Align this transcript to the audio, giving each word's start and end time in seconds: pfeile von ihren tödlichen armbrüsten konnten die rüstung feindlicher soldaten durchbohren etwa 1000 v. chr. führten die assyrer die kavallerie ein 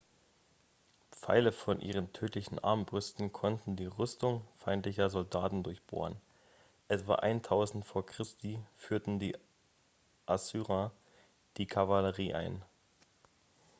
pfeile 1.11 1.51
von 1.51 1.79
ihren 1.79 2.11
tödlichen 2.11 2.57
armbrüsten 2.57 3.31
konnten 3.31 3.75
die 3.75 3.85
rüstung 3.85 4.41
feindlicher 4.57 5.11
soldaten 5.11 5.61
durchbohren 5.61 6.15
etwa 6.87 7.17
1000 7.17 7.85
v. 7.85 8.01
chr. 8.01 8.23
führten 8.77 9.19
die 9.19 9.37
assyrer 10.25 10.91
die 11.57 11.67
kavallerie 11.67 12.33
ein 12.33 12.63